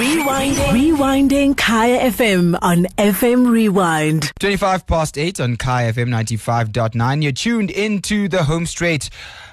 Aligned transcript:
Rewinding. 0.00 0.96
Rewinding 0.96 1.56
Kaya 1.58 2.10
FM 2.10 2.58
on 2.62 2.84
FM 2.96 3.50
Rewind. 3.50 4.32
25 4.40 4.86
past 4.86 5.18
8 5.18 5.38
on 5.40 5.56
Kaya 5.58 5.92
FM 5.92 6.08
95.9. 6.08 7.22
You're 7.22 7.32
tuned 7.32 7.70
into 7.70 8.26
the 8.26 8.44
home 8.44 8.64
straight 8.64 9.10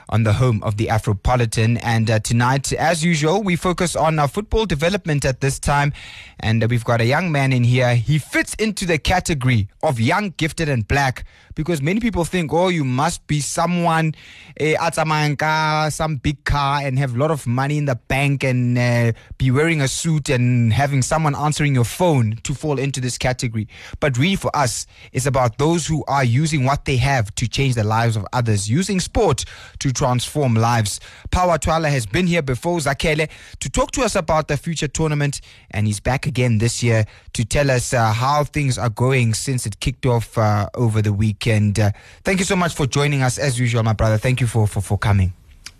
on 0.09 0.23
the 0.23 0.33
home 0.33 0.61
of 0.63 0.77
the 0.77 0.87
Afropolitan. 0.87 1.79
And 1.83 2.09
uh, 2.09 2.19
tonight, 2.19 2.71
as 2.73 3.03
usual, 3.03 3.43
we 3.43 3.55
focus 3.55 3.95
on 3.95 4.19
our 4.19 4.27
football 4.27 4.65
development 4.65 5.25
at 5.25 5.41
this 5.41 5.59
time. 5.59 5.93
And 6.39 6.63
uh, 6.63 6.67
we've 6.69 6.85
got 6.85 7.01
a 7.01 7.05
young 7.05 7.31
man 7.31 7.51
in 7.53 7.63
here. 7.63 7.95
He 7.95 8.17
fits 8.19 8.53
into 8.55 8.85
the 8.85 8.97
category 8.97 9.69
of 9.83 9.99
young, 9.99 10.33
gifted, 10.37 10.69
and 10.69 10.87
black 10.87 11.25
because 11.57 11.81
many 11.81 11.99
people 11.99 12.23
think, 12.23 12.53
oh, 12.53 12.67
you 12.67 12.83
must 12.83 13.25
be 13.25 13.39
someone, 13.39 14.13
atamanka, 14.59 15.91
some 15.91 16.17
big 16.17 16.43
car, 16.45 16.81
and 16.83 16.99
have 16.99 17.15
a 17.15 17.17
lot 17.17 17.31
of 17.31 17.47
money 17.47 17.79
in 17.79 17.85
the 17.85 17.95
bank 17.95 18.43
and 18.43 18.77
uh, 18.77 19.11
be 19.39 19.49
wearing 19.49 19.81
a 19.81 19.87
suit 19.87 20.29
and 20.29 20.71
having 20.71 21.01
someone 21.01 21.35
answering 21.35 21.73
your 21.73 21.83
phone 21.83 22.37
to 22.43 22.53
fall 22.53 22.77
into 22.77 23.01
this 23.01 23.17
category. 23.17 23.67
But 23.99 24.19
really, 24.19 24.35
for 24.35 24.55
us, 24.55 24.85
it's 25.11 25.25
about 25.25 25.57
those 25.57 25.87
who 25.87 26.05
are 26.07 26.23
using 26.23 26.63
what 26.63 26.85
they 26.85 26.97
have 26.97 27.33
to 27.35 27.47
change 27.47 27.73
the 27.73 27.83
lives 27.83 28.15
of 28.15 28.27
others, 28.33 28.69
using 28.69 28.99
sport 28.99 29.43
to 29.79 29.91
transform 29.97 30.53
lives. 30.53 30.99
Power 31.31 31.57
Twala 31.57 31.89
has 31.89 32.05
been 32.05 32.27
here 32.27 32.43
before, 32.43 32.77
Zakele, 32.77 33.27
to 33.59 33.69
talk 33.69 33.91
to 33.91 34.03
us 34.03 34.15
about 34.15 34.47
the 34.47 34.55
future 34.55 34.87
tournament, 34.87 35.41
and 35.71 35.87
he's 35.87 35.99
back 35.99 36.27
again 36.27 36.59
this 36.59 36.83
year 36.83 37.05
to 37.33 37.43
tell 37.43 37.71
us 37.71 37.93
uh, 37.93 38.13
how 38.13 38.43
things 38.43 38.77
are 38.77 38.89
going 38.89 39.33
since 39.33 39.65
it 39.65 39.79
kicked 39.79 40.05
off 40.05 40.37
uh, 40.37 40.69
over 40.75 41.01
the 41.01 41.11
weekend. 41.11 41.79
Uh, 41.79 41.91
thank 42.23 42.37
you 42.39 42.45
so 42.45 42.55
much 42.55 42.75
for 42.75 42.85
joining 42.85 43.23
us, 43.23 43.39
as 43.39 43.59
usual, 43.59 43.81
my 43.81 43.93
brother. 43.93 44.17
Thank 44.17 44.39
you 44.39 44.47
for, 44.47 44.67
for, 44.67 44.81
for 44.81 44.97
coming. 44.97 45.33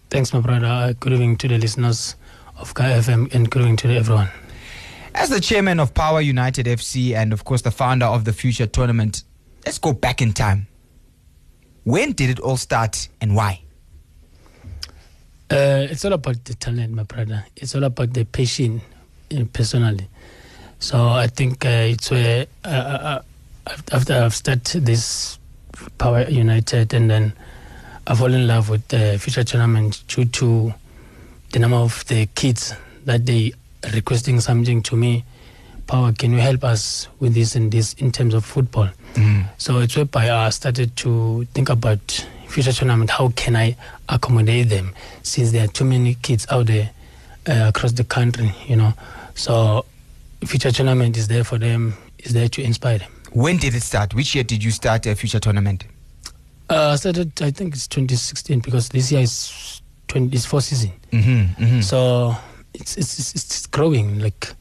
Thanks, 0.09 0.33
my 0.33 0.39
brother. 0.39 0.65
Uh, 0.65 0.93
Good 0.99 1.13
evening 1.13 1.37
to 1.37 1.47
the 1.47 1.57
listeners 1.59 2.15
of 2.57 2.73
KFM 2.73 3.33
and 3.35 3.49
good 3.49 3.61
evening 3.61 3.77
to 3.77 3.95
everyone. 3.95 4.29
As 5.13 5.29
the 5.29 5.39
chairman 5.39 5.79
of 5.79 5.93
Power 5.93 6.21
United 6.21 6.65
FC 6.65 7.13
and, 7.13 7.33
of 7.33 7.43
course, 7.43 7.61
the 7.61 7.71
founder 7.71 8.05
of 8.07 8.25
the 8.25 8.33
future 8.33 8.65
tournament, 8.67 9.23
let's 9.65 9.77
go 9.77 9.93
back 9.93 10.21
in 10.21 10.33
time. 10.33 10.67
When 11.83 12.13
did 12.13 12.29
it 12.29 12.39
all 12.39 12.57
start 12.57 13.09
and 13.21 13.35
why? 13.35 13.61
Uh, 15.49 15.87
it's 15.89 16.03
all 16.03 16.13
about 16.13 16.43
the 16.45 16.53
talent, 16.55 16.93
my 16.93 17.03
brother. 17.03 17.45
It's 17.55 17.73
all 17.75 17.83
about 17.85 18.13
the 18.13 18.25
passion, 18.25 18.81
uh, 19.35 19.43
personally. 19.53 20.07
So 20.79 21.07
I 21.09 21.27
think 21.27 21.65
uh, 21.65 21.69
it's 21.93 22.11
where 22.11 22.47
uh, 22.65 22.67
uh, 22.67 23.21
after 23.91 24.13
I've 24.13 24.35
started 24.35 24.85
this 24.85 25.39
Power 25.97 26.23
United, 26.29 26.93
and 26.93 27.09
then 27.09 27.33
I 28.05 28.15
fall 28.15 28.33
in 28.33 28.45
love 28.47 28.69
with 28.69 28.87
the 28.89 29.17
future 29.19 29.43
tournament 29.43 30.03
due 30.07 30.25
to 30.25 30.73
the 31.51 31.59
number 31.59 31.77
of 31.77 32.05
the 32.07 32.25
kids 32.35 32.73
that 33.05 33.25
they 33.25 33.53
requesting 33.93 34.39
something 34.41 34.81
to 34.83 34.95
me. 34.95 35.23
Power, 35.87 36.11
can 36.11 36.33
you 36.33 36.39
help 36.39 36.65
us 36.65 37.07
with 37.19 37.33
this 37.33 37.55
and 37.55 37.71
this 37.71 37.93
in 37.93 38.11
terms 38.11 38.33
of 38.33 38.43
football? 38.43 38.89
So 39.57 39.79
it's 39.79 39.95
whereby 39.95 40.29
I 40.29 40.49
started 40.49 40.95
to 40.97 41.45
think 41.53 41.69
about 41.69 42.27
future 42.47 42.71
tournament. 42.71 43.09
How 43.09 43.29
can 43.35 43.55
I 43.55 43.75
accommodate 44.09 44.69
them 44.69 44.93
since 45.23 45.51
there 45.51 45.65
are 45.65 45.67
too 45.67 45.85
many 45.85 46.15
kids 46.15 46.47
out 46.49 46.67
there 46.67 46.91
uh, 47.47 47.65
across 47.69 47.93
the 47.93 48.03
country, 48.03 48.53
you 48.67 48.75
know? 48.75 48.93
So 49.35 49.85
future 50.45 50.71
tournament 50.71 51.17
is 51.17 51.27
there 51.27 51.43
for 51.43 51.57
them, 51.57 51.93
is 52.19 52.33
there 52.33 52.49
to 52.49 52.61
inspire 52.61 52.99
them. 52.99 53.11
When 53.31 53.57
did 53.57 53.75
it 53.75 53.83
start? 53.83 54.13
Which 54.13 54.33
year 54.35 54.43
did 54.43 54.63
you 54.63 54.71
start 54.71 55.05
a 55.05 55.15
future 55.15 55.39
tournament? 55.39 55.83
Uh, 56.69 56.89
I 56.89 56.95
started, 56.95 57.41
I 57.41 57.51
think 57.51 57.75
it's 57.75 57.87
2016 57.87 58.59
because 58.59 58.89
this 58.89 59.11
year 59.11 59.21
is 59.21 59.81
20, 60.07 60.35
is 60.35 60.45
four 60.45 60.61
season. 60.61 60.91
Mm-hmm, 61.11 61.63
mm-hmm. 61.63 61.81
So 61.81 62.35
it's, 62.73 62.97
it's 62.97 63.19
it's 63.19 63.35
it's 63.35 63.65
growing. 63.67 64.19
Like 64.19 64.53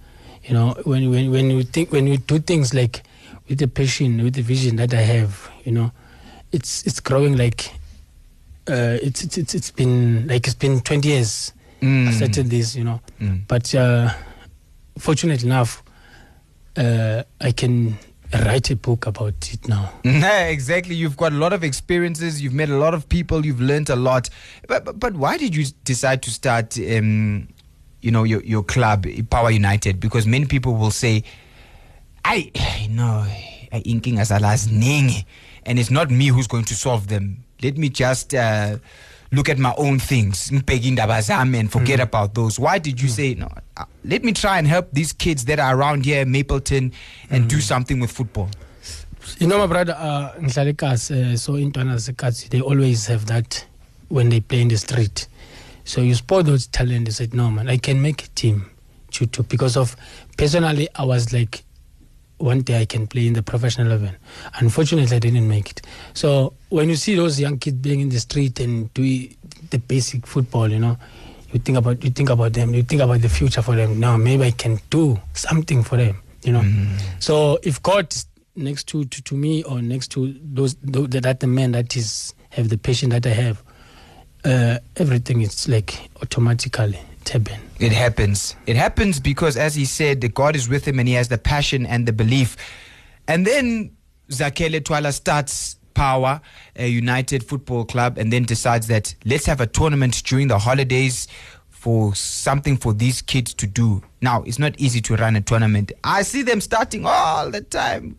you 0.44 0.54
know, 0.54 0.76
when 0.84 1.10
when 1.10 1.30
when 1.30 1.50
you 1.50 1.62
think 1.62 1.92
when 1.92 2.06
you 2.06 2.18
do 2.18 2.38
things 2.38 2.74
like 2.74 3.02
with 3.48 3.58
the 3.58 3.68
passion, 3.68 4.22
with 4.22 4.34
the 4.34 4.42
vision 4.42 4.76
that 4.76 4.92
I 4.94 5.00
have, 5.00 5.50
you 5.64 5.72
know, 5.72 5.92
it's 6.56 6.86
it's 6.86 7.00
growing. 7.00 7.36
Like 7.36 7.70
uh, 8.68 8.98
it's 9.02 9.22
it's 9.24 9.36
it's 9.38 9.54
it's 9.54 9.70
been 9.70 10.26
like 10.26 10.46
it's 10.46 10.54
been 10.58 10.80
twenty 10.80 11.08
years. 11.10 11.52
Mm. 11.82 12.08
I 12.08 12.12
started 12.12 12.46
this, 12.50 12.74
you 12.74 12.84
know, 12.84 13.00
Mm. 13.20 13.42
but 13.46 13.74
uh, 13.74 14.10
fortunately 14.98 15.46
enough, 15.46 15.82
uh, 16.76 17.22
I 17.40 17.52
can 17.52 17.98
write 18.32 18.70
a 18.70 18.76
book 18.76 19.06
about 19.06 19.34
it 19.52 19.68
now. 19.68 19.92
Exactly. 20.04 20.94
You've 20.94 21.16
got 21.18 21.32
a 21.32 21.36
lot 21.36 21.52
of 21.52 21.62
experiences. 21.62 22.40
You've 22.42 22.54
met 22.54 22.70
a 22.70 22.76
lot 22.78 22.94
of 22.94 23.08
people. 23.08 23.44
You've 23.46 23.60
learned 23.60 23.90
a 23.90 23.96
lot. 23.96 24.30
But 24.66 24.84
but, 24.86 24.98
but 24.98 25.14
why 25.14 25.36
did 25.36 25.54
you 25.54 25.66
decide 25.84 26.22
to 26.22 26.30
start, 26.30 26.78
um, 26.78 27.48
you 28.00 28.10
know, 28.10 28.24
your 28.24 28.42
your 28.42 28.64
club, 28.64 29.06
Power 29.30 29.50
United? 29.50 30.00
Because 30.00 30.26
many 30.26 30.46
people 30.46 30.74
will 30.74 30.90
say, 30.90 31.22
"I, 32.24 32.50
know, 32.90 33.26
I 33.72 33.82
inking 33.84 34.18
as 34.18 34.30
alas 34.30 34.66
and 35.66 35.78
it's 35.78 35.90
not 35.90 36.10
me 36.10 36.28
who's 36.28 36.46
going 36.46 36.64
to 36.64 36.74
solve 36.74 37.08
them. 37.08 37.44
Let 37.62 37.76
me 37.76 37.88
just." 37.90 38.34
Uh, 38.34 38.78
Look 39.32 39.48
at 39.48 39.58
my 39.58 39.74
own 39.76 39.98
things, 39.98 40.50
ngibheke 40.52 40.84
indaba 40.86 41.14
zami 41.18 41.58
and 41.58 41.70
forget 41.70 41.98
about 41.98 42.32
those. 42.34 42.60
Why 42.60 42.78
did 42.78 43.02
you 43.02 43.08
say 43.08 43.34
no? 43.34 43.48
uh, 43.76 43.84
Let 44.04 44.22
me 44.22 44.32
try 44.32 44.56
and 44.56 44.68
help 44.68 44.92
these 44.92 45.12
kids 45.12 45.44
that 45.46 45.58
are 45.58 45.76
around 45.76 46.04
here, 46.04 46.22
in 46.22 46.30
Mapleton, 46.30 46.92
and 47.28 47.50
do 47.50 47.60
something 47.60 47.98
with 47.98 48.12
football. 48.12 48.48
You 49.38 49.48
know, 49.48 49.58
my 49.58 49.66
brother, 49.66 49.94
uh, 49.98 50.30
uh, 50.38 50.46
so 51.36 51.54
intwana 51.58 51.96
zaseKasi, 51.96 52.50
they 52.50 52.60
always 52.60 53.06
have 53.08 53.26
that 53.26 53.66
when 54.08 54.28
they 54.28 54.38
play 54.38 54.60
in 54.62 54.68
the 54.68 54.76
street. 54.78 55.26
So 55.84 56.02
you 56.02 56.14
spot 56.14 56.46
those 56.46 56.68
talent. 56.68 57.06
They 57.06 57.10
said, 57.10 57.34
no, 57.34 57.50
man, 57.50 57.68
I 57.68 57.78
can 57.78 58.00
make 58.00 58.22
a 58.22 58.28
team. 58.28 58.70
To, 59.10 59.26
to, 59.26 59.42
because 59.42 59.76
of, 59.76 59.96
personally, 60.38 60.88
I 60.94 61.02
was 61.04 61.32
like, 61.32 61.64
one 62.38 62.60
day 62.60 62.80
I 62.80 62.84
can 62.84 63.06
play 63.06 63.26
in 63.26 63.32
the 63.32 63.42
professional 63.42 63.88
level. 63.88 64.10
Unfortunately, 64.60 65.16
I 65.16 65.18
didn't 65.18 65.48
make 65.48 65.70
it. 65.70 65.82
So 66.14 66.52
when 66.68 66.88
you 66.88 66.96
see 66.96 67.14
those 67.14 67.40
young 67.40 67.58
kids 67.58 67.80
playing 67.82 68.00
in 68.00 68.08
the 68.08 68.20
street 68.20 68.60
and 68.60 68.92
doing 68.94 69.36
the 69.70 69.78
basic 69.78 70.26
football, 70.26 70.70
you 70.70 70.78
know, 70.78 70.96
you 71.52 71.60
think 71.60 71.78
about 71.78 72.02
you 72.04 72.10
think 72.10 72.30
about 72.30 72.52
them. 72.52 72.74
You 72.74 72.82
think 72.82 73.00
about 73.02 73.20
the 73.20 73.28
future 73.28 73.62
for 73.62 73.74
them. 73.76 73.98
Now 74.00 74.16
maybe 74.16 74.44
I 74.44 74.50
can 74.50 74.78
do 74.90 75.18
something 75.32 75.82
for 75.82 75.96
them. 75.96 76.20
You 76.42 76.52
know. 76.52 76.64
So 77.18 77.58
if 77.62 77.82
God 77.82 78.14
next 78.54 78.88
to, 78.88 79.04
to, 79.04 79.22
to 79.22 79.34
me 79.34 79.62
or 79.64 79.82
next 79.82 80.08
to 80.12 80.34
those, 80.42 80.76
those 80.76 81.08
that 81.10 81.40
the 81.40 81.46
man 81.46 81.72
that 81.72 81.96
is 81.96 82.34
have 82.50 82.68
the 82.68 82.78
passion 82.78 83.10
that 83.10 83.26
I 83.26 83.30
have, 83.30 83.62
uh, 84.44 84.78
everything 84.96 85.42
is 85.42 85.68
like 85.68 86.08
automatically 86.22 86.98
it 87.26 87.32
happen. 87.32 87.60
It 87.78 87.92
happens. 87.92 88.56
It 88.66 88.76
happens 88.76 89.20
because, 89.20 89.56
as 89.56 89.74
he 89.74 89.84
said, 89.84 90.20
the 90.20 90.28
God 90.28 90.56
is 90.56 90.68
with 90.68 90.86
him 90.86 90.98
and 90.98 91.08
he 91.08 91.14
has 91.14 91.28
the 91.28 91.38
passion 91.38 91.86
and 91.86 92.06
the 92.06 92.12
belief. 92.12 92.56
And 93.28 93.46
then 93.46 93.96
Zakele 94.30 94.84
Twala 94.84 95.12
starts 95.12 95.76
Power, 95.94 96.40
a 96.76 96.86
United 96.86 97.42
Football 97.42 97.84
Club, 97.86 98.18
and 98.18 98.32
then 98.32 98.44
decides 98.44 98.86
that 98.88 99.14
let's 99.24 99.46
have 99.46 99.60
a 99.60 99.66
tournament 99.66 100.22
during 100.24 100.48
the 100.48 100.58
holidays 100.58 101.26
for 101.70 102.14
something 102.14 102.76
for 102.76 102.92
these 102.92 103.22
kids 103.22 103.54
to 103.54 103.66
do. 103.66 104.02
Now, 104.20 104.42
it's 104.42 104.58
not 104.58 104.78
easy 104.78 105.00
to 105.02 105.16
run 105.16 105.36
a 105.36 105.40
tournament. 105.40 105.92
I 106.04 106.22
see 106.22 106.42
them 106.42 106.60
starting 106.60 107.06
all 107.06 107.50
the 107.50 107.62
time. 107.62 108.18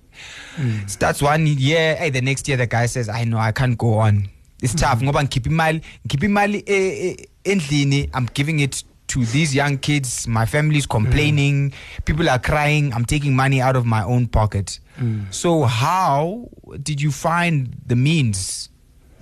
Starts 0.88 1.22
one 1.22 1.46
year, 1.46 1.96
hey, 1.96 2.10
the 2.10 2.22
next 2.22 2.48
year 2.48 2.58
the 2.58 2.66
guy 2.66 2.88
says, 2.88 3.10
I 3.10 3.26
know 3.26 3.38
I 3.38 3.52
can't 3.52 3.78
go 3.78 3.96
on. 3.96 4.30
It's 4.64 4.74
tough. 4.74 5.02
Ngoba 5.02 5.24
ngikhipha 5.24 5.50
imali, 5.50 5.82
ngikhipha 6.08 6.26
imali 6.26 6.64
eh, 6.66 7.10
eh, 7.12 7.16
endlini, 7.46 8.10
I'm 8.14 8.26
giving 8.34 8.60
it 8.60 8.84
to 9.08 9.26
these 9.26 9.56
young 9.56 9.78
kids. 9.78 10.28
My 10.28 10.46
family's 10.46 10.86
complaining. 10.86 11.74
People 12.06 12.30
are 12.30 12.40
crying. 12.40 12.94
I'm 12.94 13.06
taking 13.06 13.36
money 13.36 13.62
out 13.62 13.76
of 13.76 13.86
my 13.86 14.04
own 14.04 14.28
pocket. 14.28 14.80
So 15.30 15.64
how 15.64 16.50
did 16.82 17.00
you 17.00 17.12
find 17.12 17.76
the 17.86 17.96
means 17.96 18.70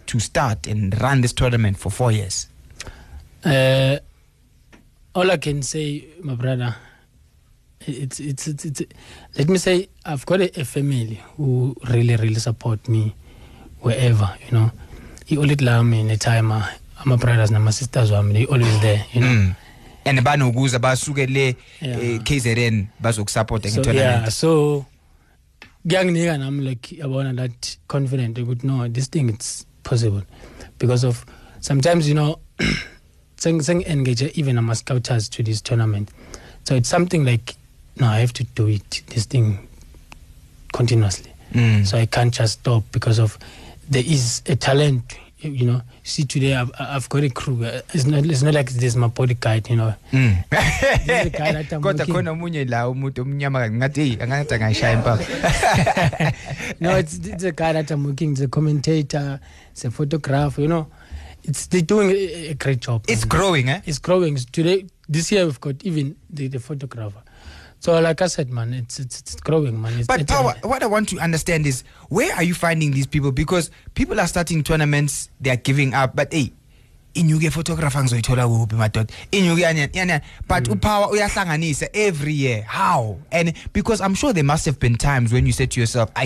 to 0.08 0.20
start 0.20 0.68
and 0.68 1.00
run 1.02 1.20
this 1.22 1.34
tournament 1.34 1.78
for 1.78 1.90
four 1.92 2.12
years? 2.14 2.48
Uh, 3.44 3.98
all 5.14 5.30
I 5.30 5.38
can 5.38 5.62
say, 5.62 6.06
my 6.22 6.36
brother, 6.36 6.76
it's, 7.82 8.20
it's, 8.20 8.48
it's, 8.48 8.66
it's 8.66 8.82
let 9.38 9.50
me 9.50 9.58
say, 9.58 9.90
I've 10.06 10.26
got 10.26 10.42
a, 10.42 10.62
a 10.62 10.64
family 10.66 11.22
who 11.36 11.76
really, 11.90 12.16
really 12.16 12.36
support 12.40 12.88
me 12.88 13.14
wherever, 13.82 14.34
you 14.46 14.52
know. 14.58 14.72
He 15.26 15.38
always 15.38 15.60
love 15.62 15.86
me 15.86 16.00
in 16.02 16.10
a 16.10 16.18
time, 16.18 16.52
uh, 16.52 16.68
my 17.06 17.18
brothers 17.18 17.52
and 17.52 17.64
my 17.64 17.72
sisters, 17.72 18.10
they 18.12 18.46
always 18.46 18.82
there, 18.82 19.06
you 19.12 19.22
know. 19.22 19.56
And 20.06 20.20
banokuza 20.20 20.80
basuke 20.80 21.26
le 21.28 21.56
Yeah. 21.82 21.98
eh, 22.00 22.20
KZN 22.24 22.88
bazokusupport 23.02 23.64
So, 23.70 23.82
yeah, 23.82 23.84
tournament. 23.84 24.32
so 24.34 24.86
kuyanginika 25.88 26.38
nami 26.38 26.64
like 26.64 26.96
yabona 26.98 27.36
that 27.36 27.78
confident 27.88 28.38
ukuthi 28.38 28.64
no 28.66 28.88
this 28.88 29.08
thing 29.10 29.30
it's 29.30 29.66
possible 29.84 30.22
because 30.80 31.04
of 31.04 31.26
sometimes 31.60 32.08
you 32.08 32.14
know 32.16 32.40
seng 33.38 33.84
engage 33.86 34.22
even 34.36 34.58
ama 34.58 34.76
scouters 34.76 35.30
to 35.30 35.44
this 35.44 35.62
tournament 35.62 36.10
so 36.64 36.76
it's 36.76 36.90
something 36.90 37.24
like 37.26 37.56
no 38.00 38.08
i 38.08 38.20
have 38.20 38.34
to 38.34 38.44
do 38.56 38.68
it 38.68 39.04
this 39.08 39.26
thing 39.28 39.58
continuously 40.74 41.32
Mm. 41.54 41.86
so 41.86 41.98
i 41.98 42.06
can't 42.06 42.34
just 42.34 42.60
stop 42.60 42.84
because 42.92 43.20
of 43.22 43.38
there 43.90 44.04
is 44.06 44.42
a 44.48 44.56
talent 44.56 45.04
you 45.46 45.66
know, 45.66 45.82
see 46.04 46.24
today 46.26 46.56
I've, 46.56 46.72
I've 46.80 47.08
got 47.10 47.24
a 47.24 47.30
crew. 47.30 47.60
It's 47.94 48.06
not 48.06 48.26
it's 48.26 48.42
not 48.42 48.54
like 48.54 48.72
this 48.72 48.96
my 48.96 49.08
bodyguard, 49.08 49.70
you 49.70 49.76
know. 49.78 49.94
Mm. 50.12 50.50
This 51.06 51.26
a 51.26 51.30
guy 51.30 51.52
that 51.52 51.74
I'm 51.74 51.82
kodwa 51.82 52.06
khona 52.06 52.32
omunye 52.32 52.66
la 52.70 52.88
umuntu 52.90 53.22
omnyama 53.22 53.70
ngathi 53.70 53.96
hey 54.04 54.18
angathi 54.24 54.54
angayishaya 54.54 54.94
impama 54.98 56.34
no, 56.80 56.98
it's, 56.98 57.18
it's 57.18 57.44
a 57.44 57.52
guy 57.52 57.74
that 57.74 57.92
I'm 57.92 58.04
working. 58.04 58.32
It's 58.32 58.42
a 58.42 58.48
commentator. 58.48 59.40
It's 59.72 59.86
a 59.86 59.92
photographer. 59.92 60.62
You 60.62 60.68
know, 60.68 60.88
it's 61.44 61.68
they're 61.68 61.82
doing 61.82 62.10
a, 62.12 62.50
a 62.50 62.54
great 62.54 62.80
job. 62.80 63.04
it's 63.08 63.26
growing 63.26 63.70
eh 63.70 63.82
It's 63.86 64.00
growing 64.00 64.36
today. 64.52 64.86
This 65.08 65.32
year 65.32 65.46
we've 65.46 65.62
got 65.62 65.84
even 65.84 66.16
the, 66.30 66.48
the 66.48 66.60
photographer. 66.60 67.22
So 67.86 68.02
like 68.02 68.20
I 68.20 68.26
said, 68.26 68.50
man, 68.50 68.74
it's 68.74 68.98
it's, 68.98 69.20
it's 69.20 69.36
growing, 69.36 69.80
man. 69.80 69.94
It's, 70.00 70.08
But 70.08 70.22
it's 70.22 70.32
power, 70.32 70.56
what 70.64 70.82
I 70.82 70.88
want 70.88 71.08
to 71.10 71.20
understand 71.20 71.68
is 71.68 71.84
where 72.10 72.34
are 72.34 72.42
you 72.42 72.56
finding 72.56 72.90
these 72.90 73.06
people? 73.06 73.32
Because 73.32 73.70
people 73.94 74.20
are 74.20 74.26
starting 74.26 74.64
tournaments, 74.64 75.30
they 75.40 75.52
are 75.52 75.56
giving 75.56 75.94
up. 75.94 76.16
But 76.16 76.34
hey, 76.34 76.52
inyuke 77.14 77.52
photographer 77.52 78.02
ngizoyithola 78.02 78.48
kuphi 78.48 78.76
madoda 78.76 79.14
inyuke 79.32 79.62
yani 79.94 80.22
but 80.48 80.68
mm. 80.68 80.74
upower 80.74 81.12
uyahlanganisa 81.12 81.88
every 81.94 82.34
year. 82.34 82.64
How? 82.64 83.20
And 83.32 83.54
because 83.72 84.02
i'm 84.02 84.16
sure 84.16 84.34
there 84.34 84.44
must 84.44 84.66
have 84.66 84.80
been 84.80 84.96
times 84.96 85.32
when 85.32 85.46
you 85.46 85.54
said 85.54 85.70
to 85.70 85.80
yourself 85.80 86.10
ay, 86.16 86.26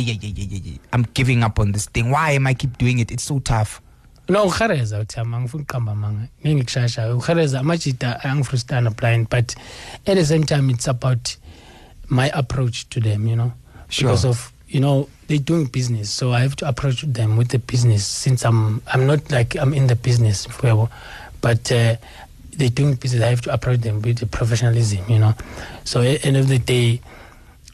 my 12.10 12.30
approach 12.34 12.90
to 12.90 13.00
them 13.00 13.28
you 13.28 13.36
know 13.36 13.54
Sure. 13.90 14.10
because 14.10 14.26
of 14.26 14.52
you 14.68 14.80
know 14.80 15.10
they're 15.28 15.38
doing 15.40 15.66
business 15.66 16.10
so 16.12 16.32
i 16.32 16.42
have 16.42 16.56
to 16.58 16.68
approach 16.68 17.02
them 17.02 17.38
with 17.38 17.50
the 17.50 17.58
business 17.60 18.06
since 18.06 18.46
i'm 18.46 18.82
i'm 18.94 19.08
not 19.08 19.32
like 19.32 19.56
i'm 19.56 19.74
in 19.74 19.88
the 19.88 19.96
business 19.96 20.46
forever 20.46 20.88
but 21.42 21.72
uh, 21.72 21.96
they're 22.52 22.70
doing 22.70 22.94
business 22.96 23.24
i 23.24 23.28
have 23.30 23.42
to 23.42 23.52
approach 23.54 23.80
them 23.82 24.02
with 24.02 24.20
the 24.20 24.26
professionalism 24.28 25.04
you 25.10 25.18
know 25.18 25.34
so 25.86 26.02
at 26.02 26.22
the 26.22 26.28
end 26.28 26.38
of 26.38 26.48
the 26.48 26.60
day 26.60 27.02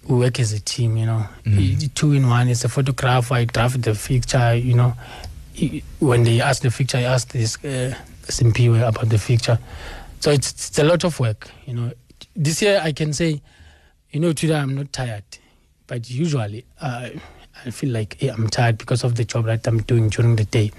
we 0.07 0.17
work 0.19 0.39
as 0.39 0.53
a 0.53 0.59
team, 0.59 0.97
you 0.97 1.05
know. 1.07 1.25
Mm. 1.45 1.91
Two 1.95 2.13
in 2.13 2.29
one. 2.29 2.47
It's 2.47 2.63
a 2.63 2.69
photographer. 2.69 3.33
I 3.33 3.45
draft 3.45 3.81
the 3.81 3.95
picture, 3.95 4.53
you 4.53 4.75
know. 4.75 4.93
When 5.99 6.23
they 6.23 6.41
ask 6.41 6.61
the 6.61 6.69
picture, 6.69 6.99
I 6.99 7.03
ask 7.03 7.29
this 7.31 7.57
uh, 7.65 7.95
about 8.87 9.09
the 9.09 9.17
picture. 9.17 9.57
So 10.19 10.29
it's, 10.29 10.51
it's 10.51 10.77
a 10.77 10.83
lot 10.83 11.03
of 11.05 11.19
work, 11.19 11.49
you 11.65 11.73
know. 11.73 11.91
This 12.35 12.61
year, 12.61 12.81
I 12.83 12.91
can 12.91 13.13
say, 13.13 13.41
you 14.11 14.19
know, 14.19 14.33
today 14.33 14.55
I'm 14.55 14.75
not 14.75 14.91
tired, 14.93 15.23
but 15.87 16.09
usually 16.09 16.65
uh, 16.81 17.09
I 17.65 17.69
feel 17.71 17.91
like 17.91 18.21
eh, 18.23 18.29
I'm 18.31 18.49
tired 18.49 18.77
because 18.77 19.03
of 19.03 19.15
the 19.15 19.25
job 19.25 19.45
that 19.45 19.65
I'm 19.67 19.81
doing 19.83 20.09
during 20.09 20.35
the 20.35 20.45
day. 20.45 20.71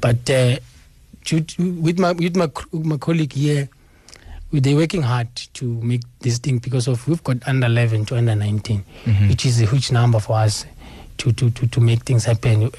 But 0.00 0.28
uh, 0.30 0.56
to- 1.26 1.44
with 1.80 1.98
my 1.98 2.12
with 2.12 2.36
my 2.36 2.48
my 2.72 2.96
colleague 2.96 3.32
here, 3.34 3.68
we- 4.50 4.60
they're 4.60 4.76
working 4.76 5.02
hard 5.02 5.34
to 5.54 5.64
make 5.82 6.02
this 6.20 6.38
thing 6.38 6.58
because 6.58 6.88
of 6.88 7.06
we've 7.06 7.22
got 7.24 7.46
under 7.46 7.66
11 7.66 8.06
to 8.06 8.16
under 8.16 8.34
19 8.34 8.84
Mhm. 9.04 9.28
which 9.28 9.44
is 9.46 9.60
a 9.60 9.66
huge 9.66 9.92
number 9.92 10.18
for 10.20 10.36
us 10.38 10.64
to 11.20 11.32
to 11.32 11.50
to, 11.50 11.66
to 11.66 11.80
make 11.80 12.02
things 12.04 12.24
happen 12.24 12.70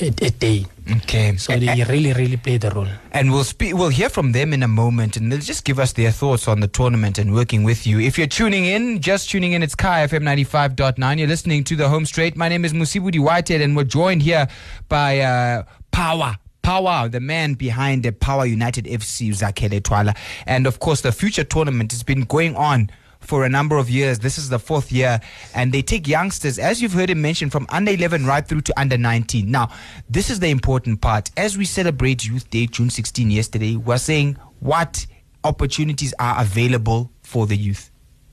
a, 0.00 0.06
a 0.26 0.30
day 0.30 0.66
okay 0.96 1.36
so 1.36 1.56
they 1.56 1.84
really 1.88 2.12
really 2.14 2.36
play 2.36 2.58
the 2.58 2.70
role 2.70 2.88
And 3.12 3.32
we'll 3.32 3.44
speak. 3.44 3.74
We'll 3.74 3.88
hear 4.00 4.08
from 4.08 4.32
them 4.32 4.52
in 4.52 4.62
a 4.62 4.68
moment, 4.68 5.16
and 5.16 5.32
they'll 5.32 5.40
just 5.40 5.64
give 5.64 5.78
us 5.80 5.92
their 5.94 6.12
thoughts 6.12 6.46
on 6.46 6.60
the 6.60 6.68
tournament 6.68 7.18
and 7.18 7.34
working 7.34 7.64
with 7.64 7.84
you. 7.84 7.98
If 7.98 8.16
you're 8.16 8.28
tuning 8.28 8.64
in, 8.64 9.00
just 9.00 9.28
tuning 9.30 9.54
in, 9.54 9.62
it's 9.64 9.74
Kaya 9.74 10.06
FM 10.06 10.22
95.9. 10.22 11.18
You're 11.18 11.26
listening 11.26 11.64
to 11.64 11.74
the 11.74 11.88
Home 11.88 12.06
Straight. 12.06 12.36
My 12.36 12.48
name 12.48 12.64
is 12.64 12.72
Musibudi 12.72 13.18
Whitehead, 13.18 13.60
and 13.60 13.74
we're 13.76 13.90
joined 14.00 14.22
here 14.22 14.46
by 14.88 15.18
uh, 15.20 15.64
Power. 15.90 16.36
Power, 16.62 17.08
the 17.08 17.18
man 17.20 17.54
behind 17.54 18.02
the 18.04 18.12
Power 18.12 18.46
United 18.46 18.84
FC, 18.84 19.30
Zakele 19.30 19.82
Twala. 19.82 20.14
And 20.46 20.66
of 20.66 20.78
course, 20.78 21.00
the 21.00 21.12
future 21.12 21.44
tournament 21.44 21.90
has 21.92 22.02
been 22.04 22.22
going 22.22 22.54
on 22.54 22.90
for 23.20 23.44
a 23.44 23.48
number 23.48 23.76
of 23.76 23.90
years. 23.90 24.18
This 24.18 24.38
is 24.38 24.48
the 24.48 24.58
fourth 24.58 24.90
year, 24.90 25.20
and 25.54 25.72
they 25.72 25.82
take 25.82 26.08
youngsters, 26.08 26.58
as 26.58 26.80
you've 26.80 26.92
heard 26.92 27.10
him 27.10 27.20
mention, 27.20 27.50
from 27.50 27.66
under 27.68 27.92
11 27.92 28.26
right 28.26 28.46
through 28.46 28.62
to 28.62 28.80
under 28.80 28.96
19. 28.96 29.50
Now, 29.50 29.70
this 30.08 30.30
is 30.30 30.40
the 30.40 30.48
important 30.48 31.00
part. 31.00 31.30
As 31.36 31.58
we 31.58 31.64
celebrate 31.64 32.24
Youth 32.24 32.48
Day, 32.50 32.66
June 32.66 32.90
16 32.90 33.30
yesterday, 33.30 33.76
we're 33.76 33.98
saying 33.98 34.36
what 34.60 35.06
opportunities 35.44 36.14
are 36.18 36.40
available 36.40 37.10
for 37.22 37.46
the 37.46 37.56
youth. 37.56 37.90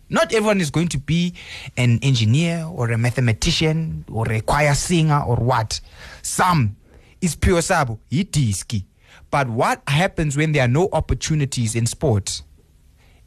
Not 0.09 0.33
everyone 0.33 0.61
is 0.61 0.69
going 0.69 0.89
to 0.89 0.99
be 0.99 1.33
an 1.77 1.99
engineer 2.03 2.65
or 2.71 2.91
a 2.91 2.97
mathematician 2.97 4.05
or 4.11 4.31
a 4.31 4.39
choir 4.41 4.75
singer 4.75 5.21
or 5.21 5.35
what. 5.37 5.81
Some 6.21 6.75
is 7.21 7.35
pure 7.35 7.61
sabo, 7.61 7.99
itiski. 8.11 8.85
But 9.31 9.49
what 9.49 9.81
happens 9.87 10.37
when 10.37 10.51
there 10.51 10.63
are 10.63 10.69
no 10.69 10.89
opportunities 10.93 11.75
in 11.75 11.87
sports? 11.87 12.43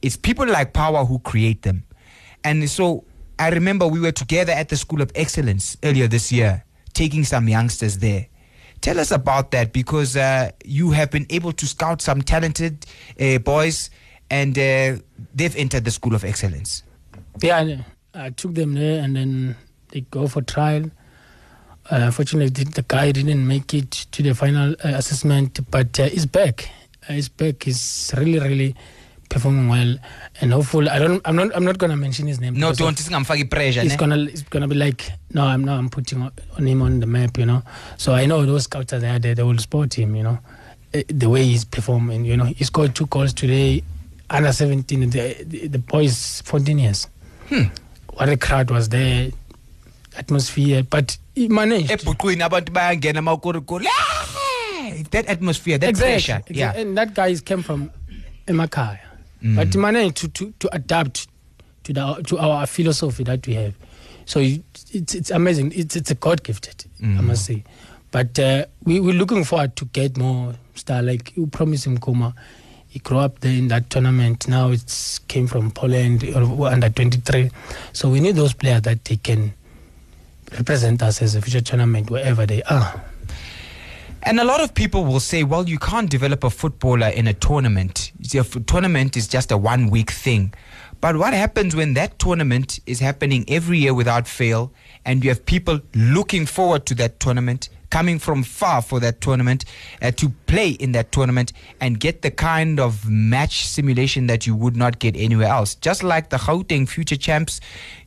It's 0.02 0.16
people 0.16 0.46
like 0.46 0.72
Power 0.72 1.04
who 1.04 1.18
create 1.20 1.62
them. 1.62 1.84
And 2.44 2.68
so 2.70 3.04
I 3.38 3.50
remember 3.50 3.86
we 3.86 4.00
were 4.00 4.12
together 4.12 4.52
at 4.52 4.68
the 4.68 4.76
School 4.76 5.02
of 5.02 5.10
Excellence 5.14 5.76
earlier 5.82 6.08
this 6.08 6.30
year, 6.32 6.64
taking 6.94 7.24
some 7.24 7.48
youngsters 7.48 7.98
there. 7.98 8.26
Tell 8.80 9.00
us 9.00 9.10
about 9.10 9.50
that 9.50 9.72
because 9.72 10.16
uh, 10.16 10.50
you 10.64 10.92
have 10.92 11.10
been 11.10 11.26
able 11.30 11.52
to 11.52 11.66
scout 11.66 12.00
some 12.00 12.22
talented 12.22 12.86
uh, 13.20 13.38
boys 13.38 13.90
and 14.30 14.56
uh, 14.56 14.96
they've 15.34 15.56
entered 15.56 15.84
the 15.84 15.90
School 15.90 16.14
of 16.14 16.24
Excellence. 16.24 16.82
yeah 17.40 17.82
i 18.14 18.30
took 18.30 18.54
them 18.54 18.74
there 18.74 19.02
and 19.02 19.14
then 19.14 19.54
they 19.90 20.00
go 20.10 20.26
for 20.26 20.42
trial 20.42 20.84
uh, 21.90 22.00
unfortunately 22.10 22.48
the, 22.50 22.64
the 22.70 22.84
guy 22.88 23.12
didn't 23.12 23.46
make 23.46 23.72
it 23.74 23.90
to 24.10 24.22
the 24.22 24.34
final 24.34 24.72
uh, 24.84 24.88
assessment 24.98 25.60
but 25.70 25.98
uh, 26.00 26.08
he's 26.08 26.26
back 26.26 26.68
uh, 27.08 27.12
he's 27.12 27.28
back 27.28 27.62
he's 27.62 28.12
really 28.16 28.40
really 28.40 28.74
performing 29.28 29.68
well 29.68 29.96
and 30.40 30.52
hopefully 30.52 30.88
i 30.88 30.98
don't 30.98 31.20
i'm 31.24 31.36
not 31.36 31.54
i'm 31.54 31.64
not 31.64 31.78
gonna 31.78 31.96
mention 31.96 32.26
his 32.26 32.40
name 32.40 32.54
No, 32.54 32.72
don't 32.72 32.96
singamfaki 32.96 33.50
pressure. 33.50 33.82
it's 33.82 33.96
gonna 33.96 34.16
it's 34.24 34.42
gonna 34.42 34.68
be 34.68 34.74
like 34.74 35.10
no 35.34 35.44
i'm 35.44 35.64
not 35.64 35.78
i'm 35.78 35.88
putting 35.90 36.22
on 36.22 36.66
him 36.66 36.82
on 36.82 37.00
the 37.00 37.06
map 37.06 37.36
you 37.38 37.46
know? 37.46 37.62
So 37.96 38.14
i 38.14 38.26
know 38.26 38.44
those 38.46 38.64
scouts 38.64 38.92
are 38.92 38.98
there 39.00 39.18
they, 39.18 39.34
they 39.34 39.42
will 39.42 39.58
support 39.58 39.94
him 39.94 40.16
you 40.16 40.22
know? 40.22 40.38
Eh, 40.94 41.02
the 41.08 41.28
way 41.28 41.44
he's 41.44 41.64
performing 41.64 42.24
you 42.24 42.36
know? 42.36 42.44
He 42.44 42.64
scored 42.64 42.94
two 42.94 43.06
goals 43.06 43.32
today 43.34 43.82
under 44.30 44.52
17 44.52 45.10
the, 45.10 45.44
the, 45.44 45.68
the 45.68 45.78
boy 45.78 46.04
is 46.04 46.40
14 46.42 46.78
years. 46.78 47.08
Hmm. 47.48 47.64
what 48.14 48.28
a 48.28 48.36
crowd 48.36 48.70
was 48.70 48.88
there 48.88 49.30
atmosphere 50.16 50.82
but 50.82 51.16
he 51.34 51.48
managed. 51.48 51.90
Ebhuqwini 51.90 52.42
abantu 52.42 52.72
bayangena 52.72 53.18
amakorikori 53.18 53.86
that 55.10 55.28
atmosphere 55.28 55.78
that 55.78 55.90
exactly, 55.90 56.14
pressure 56.14 56.42
yeah. 56.48 56.72
and 56.76 56.96
that 56.98 57.14
guy 57.14 57.28
is 57.28 57.40
came 57.40 57.62
from 57.62 57.90
emakaya 58.46 58.98
Mm. 59.42 59.56
but 59.56 59.72
he 59.72 59.78
managed 59.78 60.16
to, 60.16 60.28
to, 60.28 60.52
to 60.58 60.74
adapt 60.74 61.28
to 61.84 61.92
the 61.92 62.22
to 62.26 62.38
our 62.38 62.66
philosophy 62.66 63.24
that 63.24 63.46
we 63.46 63.54
have 63.54 63.74
so 64.26 64.40
you- 64.40 64.62
it's 64.92 65.14
it's 65.14 65.30
amazing 65.30 65.72
it's 65.74 65.94
it's 65.96 66.10
a 66.10 66.14
god 66.16 66.42
gifted 66.42 66.84
i 67.00 67.04
Mm. 67.06 67.22
must 67.24 67.44
say 67.44 67.62
but 68.10 68.38
uh, 68.38 68.64
we 68.84 68.98
we're 69.00 69.14
looking 69.14 69.44
forward 69.44 69.76
to 69.76 69.84
get 69.86 70.16
more 70.16 70.54
star 70.74 71.02
like 71.02 71.36
you 71.36 71.46
promised 71.46 71.86
him 71.86 71.98
Koma. 71.98 72.34
he 72.88 72.98
grew 73.00 73.18
up 73.18 73.38
there 73.40 73.52
in 73.52 73.68
that 73.68 73.90
tournament 73.90 74.48
now 74.48 74.70
it's 74.70 75.18
came 75.28 75.46
from 75.46 75.70
Poland 75.70 76.24
or 76.24 76.68
under 76.68 76.88
23 76.88 77.50
so 77.92 78.08
we 78.08 78.18
need 78.20 78.34
those 78.36 78.54
players 78.54 78.82
that 78.82 79.04
they 79.04 79.16
can 79.16 79.52
represent 80.52 81.02
us 81.02 81.20
as 81.22 81.34
a 81.34 81.42
future 81.42 81.60
tournament 81.60 82.10
wherever 82.10 82.46
they 82.46 82.62
are 82.64 83.04
And 84.28 84.38
a 84.38 84.44
lot 84.44 84.60
of 84.60 84.74
people 84.74 85.06
will 85.06 85.20
say, 85.20 85.42
well, 85.42 85.66
you 85.66 85.78
can't 85.78 86.10
develop 86.10 86.44
a 86.44 86.50
footballer 86.50 87.08
in 87.08 87.26
a 87.26 87.32
tournament. 87.32 88.12
You 88.18 88.28
see, 88.28 88.36
A 88.36 88.42
f- 88.42 88.58
tournament 88.66 89.16
is 89.16 89.26
just 89.26 89.50
a 89.50 89.56
one 89.56 89.88
week 89.88 90.10
thing. 90.10 90.52
But 91.00 91.16
what 91.16 91.32
happens 91.32 91.74
when 91.74 91.94
that 91.94 92.18
tournament 92.18 92.78
is 92.84 93.00
happening 93.00 93.46
every 93.48 93.78
year 93.78 93.94
without 93.94 94.28
fail, 94.28 94.70
and 95.06 95.24
you 95.24 95.30
have 95.30 95.46
people 95.46 95.80
looking 95.94 96.44
forward 96.44 96.84
to 96.84 96.94
that 96.96 97.20
tournament, 97.20 97.70
coming 97.90 98.18
from 98.18 98.42
far 98.42 98.82
for 98.82 99.00
that 99.00 99.20
tournament, 99.20 99.64
uh, 100.02 100.10
to 100.12 100.30
play 100.46 100.70
in 100.70 100.92
that 100.92 101.12
tournament 101.12 101.52
and 101.80 102.00
get 102.00 102.22
the 102.22 102.30
kind 102.30 102.78
of 102.80 103.08
match 103.08 103.66
simulation 103.66 104.26
that 104.26 104.46
you 104.46 104.54
would 104.54 104.76
not 104.76 104.98
get 104.98 105.16
anywhere 105.16 105.48
else? 105.48 105.74
Just 105.74 106.02
like 106.02 106.30
the 106.30 106.36
Gauteng 106.36 106.88
future 106.88 107.16
champs, 107.16 107.60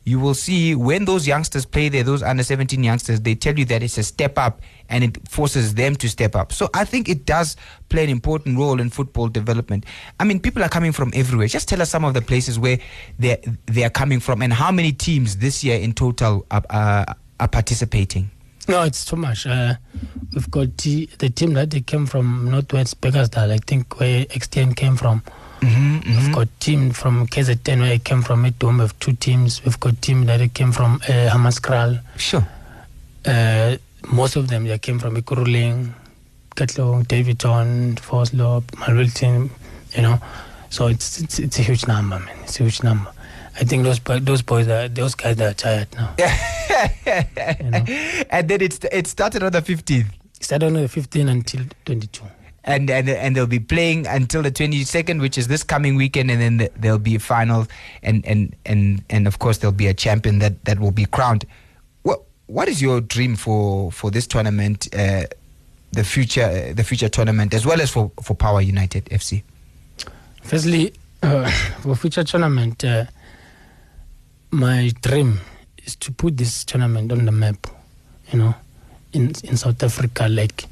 you 0.04 0.18
will 0.18 0.34
see 0.34 0.74
when 0.74 1.04
those 1.04 1.26
youngsters 1.26 1.64
play 1.64 1.88
there, 1.88 2.02
those 2.02 2.22
under 2.22 2.42
17 2.42 2.82
youngsters, 2.82 3.20
they 3.20 3.34
tell 3.34 3.56
you 3.58 3.64
that 3.66 3.82
it's 3.82 3.98
a 3.98 4.02
step 4.02 4.36
up 4.36 4.60
and 4.88 5.04
it 5.04 5.28
forces 5.28 5.74
them 5.74 5.94
to 5.96 6.08
step 6.08 6.34
up. 6.34 6.52
So 6.52 6.68
I 6.74 6.84
think 6.84 7.08
it 7.08 7.24
does 7.24 7.56
play 7.88 8.04
an 8.04 8.10
important 8.10 8.58
role 8.58 8.80
in 8.80 8.90
football 8.90 9.28
development. 9.28 9.86
I 10.18 10.24
mean, 10.24 10.40
people 10.40 10.62
are 10.62 10.68
coming 10.68 10.92
from 10.92 11.12
everywhere. 11.14 11.46
Just 11.46 11.68
tell 11.68 11.80
us 11.80 11.90
some 11.90 12.04
of 12.04 12.14
the 12.14 12.22
places 12.22 12.58
where 12.58 12.78
they 13.18 13.40
they 13.66 13.84
are 13.84 13.90
coming 13.90 14.20
from 14.20 14.42
and 14.42 14.52
how 14.52 14.72
many 14.72 14.92
teams 14.92 15.36
this 15.36 15.62
year 15.62 15.78
in 15.78 15.92
total 15.92 16.46
are, 16.50 16.62
uh, 16.70 17.14
are 17.38 17.48
participating. 17.48 18.30
No, 18.68 18.82
it's 18.84 19.04
too 19.04 19.16
much. 19.16 19.46
Uh, 19.46 19.74
we've 20.32 20.50
got 20.50 20.76
the, 20.78 21.06
the 21.18 21.30
team 21.30 21.54
that 21.54 21.70
they 21.70 21.80
came 21.80 22.06
from 22.06 22.48
Northwest 22.50 23.00
Bekkersdal, 23.00 23.50
I 23.50 23.58
think 23.58 23.98
where 23.98 24.24
XTN 24.26 24.76
came 24.76 24.96
from. 24.96 25.22
Mm-hmm, 25.60 26.10
We've 26.26 26.34
got 26.34 26.48
team 26.60 26.90
from 26.90 27.26
KZN 27.26 27.80
where 27.80 27.92
it 27.92 28.04
came 28.04 28.22
from. 28.22 28.44
Home, 28.44 28.76
we 28.78 28.80
have 28.82 28.98
two 28.98 29.12
teams. 29.12 29.64
We've 29.64 29.78
got 29.78 30.00
team 30.02 30.26
that 30.26 30.40
it 30.40 30.54
came 30.54 30.72
from 30.72 30.96
uh, 30.96 31.30
Hammanskraal. 31.30 32.00
Sure. 32.16 32.46
Uh, 33.24 33.76
most 34.10 34.34
of 34.36 34.48
them 34.48 34.64
they 34.64 34.78
came 34.78 34.98
from 34.98 35.16
Ekurhuleni. 35.16 35.92
Katlehong, 36.56 37.06
David 37.08 37.38
John, 37.38 37.94
Forslop, 37.96 38.62
Malwilton, 38.72 39.50
you 39.96 40.02
know. 40.02 40.20
So 40.68 40.88
it's, 40.88 41.20
it's 41.20 41.38
it's 41.38 41.58
a 41.58 41.62
huge 41.62 41.86
number, 41.86 42.18
man. 42.18 42.36
It's 42.42 42.60
a 42.60 42.64
huge 42.64 42.82
number. 42.82 43.10
I 43.60 43.64
think 43.64 43.84
those 43.84 44.00
those 44.22 44.42
boys 44.42 44.68
are 44.68 44.88
those 44.88 45.14
guys 45.14 45.40
are 45.40 45.52
tired 45.54 45.88
now. 45.94 46.14
know. 46.18 47.84
and 48.30 48.48
then 48.48 48.60
it's 48.60 48.80
it 48.90 49.06
started 49.06 49.42
on 49.42 49.52
the 49.52 49.62
15th. 49.62 50.06
Start 50.40 50.62
on 50.64 50.74
the 50.74 50.88
fifteenth 50.88 51.30
until 51.30 51.62
22. 51.84 52.24
And, 52.64 52.88
and 52.90 53.08
and 53.08 53.34
they'll 53.36 53.46
be 53.46 53.58
playing 53.58 54.06
until 54.06 54.42
the 54.42 54.50
22nd, 54.50 55.20
which 55.20 55.36
is 55.36 55.48
this 55.48 55.64
coming 55.64 55.96
weekend, 55.96 56.30
and 56.30 56.40
then 56.40 56.56
the, 56.58 56.70
there'll 56.76 56.98
be 56.98 57.16
a 57.16 57.18
final, 57.20 57.66
and, 58.04 58.24
and 58.24 58.54
and 58.64 59.04
and 59.10 59.26
of 59.26 59.40
course 59.40 59.58
there'll 59.58 59.72
be 59.72 59.88
a 59.88 59.94
champion 59.94 60.38
that, 60.38 60.64
that 60.64 60.78
will 60.78 60.92
be 60.92 61.04
crowned. 61.06 61.44
What 62.02 62.22
what 62.46 62.68
is 62.68 62.80
your 62.80 63.00
dream 63.00 63.34
for 63.34 63.90
for 63.90 64.12
this 64.12 64.28
tournament, 64.28 64.88
uh, 64.94 65.24
the 65.90 66.04
future 66.04 66.44
uh, 66.44 66.72
the 66.72 66.84
future 66.84 67.08
tournament, 67.08 67.52
as 67.52 67.66
well 67.66 67.80
as 67.80 67.90
for, 67.90 68.12
for 68.22 68.34
Power 68.34 68.60
United 68.60 69.06
FC? 69.06 69.42
Firstly, 70.44 70.94
uh, 71.24 71.50
for 71.80 71.96
future 71.96 72.22
tournament, 72.22 72.84
uh, 72.84 73.06
my 74.52 74.92
dream 75.00 75.40
is 75.84 75.96
to 75.96 76.12
put 76.12 76.36
this 76.36 76.64
tournament 76.64 77.10
on 77.10 77.24
the 77.24 77.32
map. 77.32 77.66
You 78.30 78.38
know, 78.38 78.54
in 79.12 79.32
in 79.44 79.56
South 79.56 79.82
Africa, 79.82 80.28
like 80.28 80.64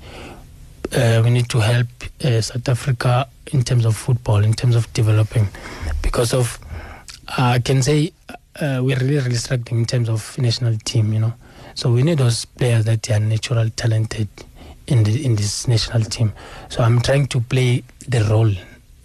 uh, 0.95 1.23
we 1.25 1.31
need 1.31 1.49
to 1.49 1.61
help 1.61 1.89
uh, 2.25 2.41
South 2.41 2.69
Africa 2.69 3.27
in 3.53 3.63
terms 3.63 3.85
of 3.85 3.97
football, 3.97 4.45
in 4.45 4.53
terms 4.55 4.77
of 4.77 4.93
developing, 4.93 5.49
because 6.03 6.33
of 6.35 6.59
uh, 7.29 7.55
I 7.57 7.59
can 7.59 7.83
say 7.83 8.13
uh, 8.61 8.81
we're 8.83 8.99
really 8.99 9.19
really 9.19 9.35
struggling 9.37 9.81
in 9.81 9.87
terms 9.87 10.09
of 10.09 10.37
national 10.39 10.77
team. 10.85 11.13
You 11.13 11.21
know, 11.21 11.33
so 11.75 11.91
we 11.91 12.03
need 12.03 12.19
those 12.19 12.45
players 12.45 12.85
that 12.85 13.11
are 13.11 13.19
natural 13.19 13.69
talented 13.71 14.29
in 14.87 15.05
the 15.05 15.25
in 15.25 15.37
this 15.37 15.67
national 15.67 16.03
team. 16.03 16.33
So 16.69 16.83
I'm 16.83 17.01
trying 17.01 17.29
to 17.29 17.41
play 17.41 17.83
the 18.07 18.25
role, 18.25 18.53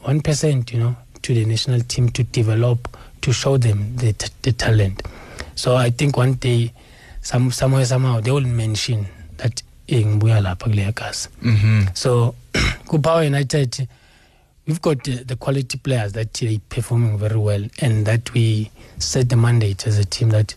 one 0.02 0.22
percent, 0.22 0.74
you 0.74 0.80
know, 0.80 0.96
to 1.22 1.34
the 1.34 1.46
national 1.46 1.82
team 1.82 2.10
to 2.10 2.24
develop, 2.24 2.88
to 3.22 3.34
show 3.34 3.58
them 3.58 3.96
the 3.98 4.14
t- 4.14 4.30
the 4.42 4.52
talent. 4.52 5.02
So 5.56 5.76
I 5.76 5.90
think 5.90 6.18
one 6.18 6.34
day, 6.34 6.74
some 7.22 7.52
somewhere 7.52 7.86
somehow 7.86 8.20
they 8.22 8.32
will 8.32 8.42
mention 8.42 9.08
that 9.38 9.62
ngibuya 9.88 10.42
lapha 10.42 10.70
kuleya. 10.70 10.94
Mm-hmm. 10.94 11.88
So 11.94 12.36
Kupawa 12.88 13.26
United, 13.26 13.88
we've 14.68 14.82
got 14.82 15.04
the, 15.04 15.24
the 15.24 15.36
quality 15.36 15.78
players 15.78 16.14
that 16.14 16.34
they 16.34 16.60
performing 16.70 17.18
very 17.18 17.38
well, 17.38 17.64
and 17.82 18.06
that 18.06 18.34
we 18.34 18.72
set 18.98 19.30
the 19.30 19.36
mandate 19.36 19.86
as 19.88 19.98
a 20.00 20.06
team 20.06 20.30
that 20.30 20.56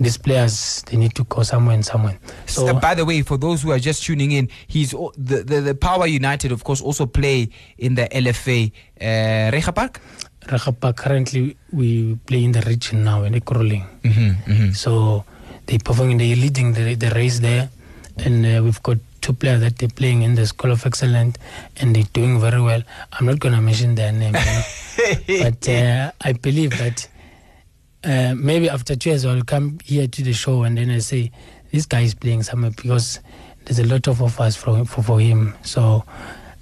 these 0.00 0.16
players 0.16 0.82
they 0.86 0.96
need 0.96 1.14
to 1.14 1.24
go 1.24 1.42
somewhere 1.42 1.74
and 1.74 1.84
somewhere. 1.84 2.18
So 2.46 2.66
So, 2.66 2.74
by 2.74 2.94
the 2.94 3.04
way, 3.04 3.22
for 3.22 3.36
those 3.36 3.62
who 3.62 3.70
are 3.70 3.78
just 3.78 4.02
tuning 4.02 4.32
in, 4.32 4.48
he's 4.66 4.90
the, 4.90 5.44
the, 5.44 5.60
the 5.60 5.74
Power 5.74 6.06
United, 6.06 6.50
of 6.50 6.64
course, 6.64 6.80
also 6.80 7.06
play 7.06 7.50
in 7.78 7.94
the 7.94 8.08
LFA 8.08 8.72
uh, 9.00 9.04
Recha 9.52 9.74
Park. 9.74 10.00
Rakapa 10.46 10.94
currently 10.96 11.56
we 11.72 12.16
play 12.26 12.44
in 12.44 12.52
the 12.52 12.60
region 12.62 13.04
now 13.04 13.22
in 13.22 13.34
Ekurhuleni. 13.34 13.84
Mm-hmm, 14.02 14.52
mm-hmm. 14.52 14.70
So 14.72 15.24
they 15.66 15.78
performing, 15.78 16.18
They're 16.18 16.36
leading 16.36 16.72
the, 16.72 16.94
the 16.94 17.10
race 17.10 17.38
there, 17.40 17.70
and 18.18 18.44
uh, 18.44 18.62
we've 18.62 18.82
got 18.82 18.98
two 19.20 19.32
players 19.32 19.60
that 19.60 19.78
they're 19.78 19.88
playing 19.88 20.22
in 20.22 20.34
the 20.34 20.44
School 20.46 20.72
of 20.72 20.84
Excellence, 20.84 21.36
and 21.76 21.94
they're 21.94 22.02
doing 22.12 22.40
very 22.40 22.60
well. 22.60 22.82
I'm 23.12 23.26
not 23.26 23.38
gonna 23.38 23.60
mention 23.60 23.94
their 23.94 24.10
name, 24.12 24.34
you 24.34 25.38
know, 25.38 25.50
but 25.50 25.68
uh, 25.68 26.10
I 26.20 26.32
believe 26.32 26.76
that 26.78 27.08
uh, 28.04 28.34
maybe 28.36 28.68
after 28.68 28.96
two 28.96 29.10
years 29.10 29.24
I'll 29.24 29.42
come 29.42 29.78
here 29.84 30.08
to 30.08 30.22
the 30.22 30.32
show 30.32 30.64
and 30.64 30.76
then 30.76 30.90
I 30.90 30.98
say 30.98 31.30
this 31.70 31.86
guy 31.86 32.00
is 32.00 32.14
playing 32.14 32.42
somewhere 32.42 32.72
because 32.72 33.20
there's 33.64 33.78
a 33.78 33.84
lot 33.86 34.08
of 34.08 34.20
offers 34.20 34.56
for 34.56 34.84
for, 34.84 35.02
for 35.04 35.20
him. 35.20 35.54
So 35.62 36.04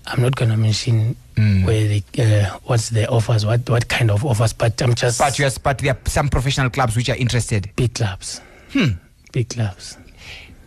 I'm 0.06 0.22
not 0.22 0.34
gonna 0.36 0.56
mention 0.56 1.16
Mm. 1.36 1.64
where 1.64 1.88
they, 1.88 2.02
uh, 2.18 2.58
what's 2.64 2.90
the 2.90 3.08
offers, 3.08 3.46
what 3.46 3.68
what 3.70 3.88
kind 3.88 4.10
of 4.10 4.24
offers, 4.26 4.52
but 4.52 4.80
I'm 4.82 4.94
just 4.94 5.18
But, 5.18 5.38
yes, 5.38 5.56
but 5.58 5.78
there 5.78 5.92
are 5.94 5.98
some 6.10 6.28
professional 6.28 6.68
clubs 6.70 6.96
which 6.96 7.08
are 7.08 7.16
interested. 7.16 7.70
big 7.76 7.94
clubs, 7.94 8.40
Hmm. 8.72 8.92
big 9.32 9.48
clubs. 9.48 9.96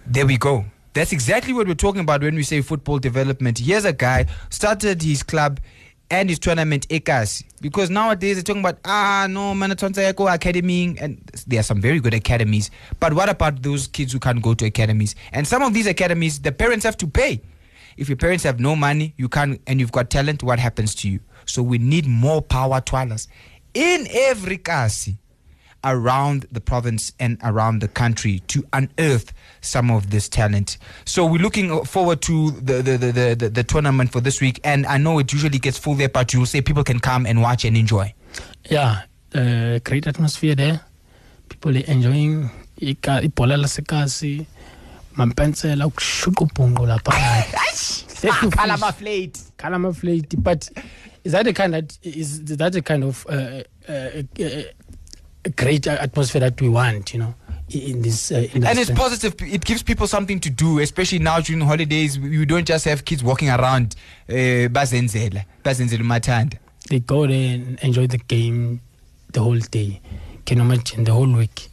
There 0.08 0.26
we 0.26 0.38
go. 0.38 0.66
That's 0.94 1.12
exactly 1.12 1.54
what 1.54 1.68
we're 1.68 1.74
talking 1.76 2.02
about 2.02 2.22
when 2.22 2.36
we 2.36 2.44
say 2.44 2.62
football 2.62 3.00
development. 3.00 3.60
Here's 3.60 3.86
a 3.86 3.94
guy 3.94 4.26
started 4.50 5.02
his 5.02 5.24
club 5.24 5.60
and 6.12 6.30
his 6.30 6.38
tournament 6.40 6.88
Ekasi. 6.90 7.44
Because 7.62 7.90
nowadays 7.90 8.36
they're 8.36 8.44
talking 8.44 8.62
about 8.62 8.78
ah 8.86 9.26
no 9.30 9.54
Manatonsa 9.54 10.08
Eco 10.10 10.28
Academy 10.28 10.96
and 11.00 11.20
there 11.48 11.60
are 11.60 11.64
some 11.64 11.82
very 11.82 12.00
good 12.00 12.14
academies. 12.14 12.70
But 13.00 13.14
what 13.14 13.30
about 13.30 13.64
those 13.64 13.88
kids 13.88 14.14
who 14.14 14.20
can't 14.20 14.42
go 14.42 14.54
to 14.54 14.66
academies? 14.66 15.16
And 15.32 15.48
some 15.48 15.62
of 15.64 15.74
these 15.74 15.88
academies 15.88 16.40
the 16.40 16.52
parents 16.52 16.86
have 16.86 16.98
to 16.98 17.08
pay. 17.08 17.42
If 17.98 18.10
your 18.10 18.18
parents 18.18 18.44
have 18.44 18.60
no 18.60 18.76
money, 18.76 19.14
you 19.18 19.30
can't 19.30 19.62
and 19.68 19.80
you've 19.80 19.92
got 19.92 20.10
talent, 20.10 20.44
what 20.44 20.60
happens 20.60 20.96
to 20.96 21.10
you? 21.10 21.20
So 21.46 21.62
we 21.62 21.78
need 21.78 22.08
more 22.08 22.42
Power 22.42 22.82
Twalas 22.82 23.28
in 23.74 24.08
every 24.12 24.58
kasi 24.58 25.18
around 25.84 26.48
the 26.52 26.62
province 26.62 27.12
and 27.20 27.38
around 27.44 27.80
the 27.80 27.88
country 27.88 28.40
to 28.48 28.66
unearth 28.72 29.34
some 29.62 29.92
of 29.92 30.10
this 30.12 30.30
talent. 30.30 30.78
So 31.06 31.26
we're 31.26 31.42
looking 31.42 31.84
forward 31.86 32.22
to 32.24 32.52
the 32.52 32.82
the, 32.82 32.98
the, 32.98 33.36
the, 33.36 33.50
the, 33.50 33.64
tournament 33.64 34.12
for 34.12 34.22
this 34.22 34.40
week. 34.40 34.62
And 34.64 34.86
I 34.86 34.98
know 34.98 35.20
it 35.20 35.34
usually 35.34 35.60
gets 35.60 35.78
full 35.78 35.96
there, 35.96 36.10
but 36.10 36.34
you'll 36.34 36.46
say 36.46 36.62
people 36.62 36.84
can 36.84 37.00
come 37.00 37.26
and 37.26 37.42
watch 37.42 37.66
and 37.66 37.76
enjoy. 37.76 38.14
Yeah, 38.70 39.02
uh, 39.36 39.80
great 39.84 40.08
atmosphere 40.08 40.56
there. 40.56 40.82
People 41.50 41.76
are 41.76 41.82
enjoying 41.82 42.50
ika- 42.78 43.22
ibhola 43.22 43.58
lasekasi 43.58 44.46
mampensela 45.16 45.88
ukushuqa 45.88 46.46
ubhunqo 46.46 46.86
lapha 46.86 47.12
Flate. 48.98 49.40
kalama 49.58 49.94
flate 49.94 50.36
but 50.38 50.70
is 51.24 51.32
that 51.34 51.44
the 51.46 51.54
kind 51.54 51.74
that 51.74 51.98
is 52.04 52.44
that 52.46 52.72
the 52.74 52.82
kind 52.82 53.04
of 53.04 53.26
uh, 53.30 53.62
uh, 53.90 54.22
uh, 54.40 54.64
great 55.56 55.88
atmosphere 55.88 56.40
that 56.42 56.60
we 56.62 56.70
want 56.70 57.14
you 57.14 57.20
know 57.20 57.34
in 57.70 58.02
this 58.02 58.32
uh, 58.32 58.36
industry 58.36 58.66
And 58.70 58.80
it's 58.80 58.92
positive. 58.92 59.34
It 59.42 59.66
gives 59.66 59.82
people 59.82 60.06
something 60.06 60.40
to 60.42 60.50
do, 60.50 60.80
especially 60.80 61.18
now 61.20 61.40
during 61.40 61.66
holidays. 61.66 62.18
You 62.18 62.46
don't 62.46 62.68
just 62.68 62.86
have 62.86 63.04
kids 63.04 63.24
walking 63.24 63.50
around. 63.50 63.96
Uh, 64.30 64.68
bazenzela, 64.70 65.44
bazenzela 65.64 66.02
umathanda. 66.04 66.58
they 66.90 67.00
go 67.00 67.26
there 67.26 67.56
and 67.56 67.80
enjoy 67.82 68.06
the 68.06 68.18
game 68.20 68.80
the 69.32 69.40
whole 69.42 69.58
day 69.72 70.02
can 70.46 70.60
imagine 70.60 71.04
the 71.06 71.12
whole 71.14 71.32
week 71.32 71.70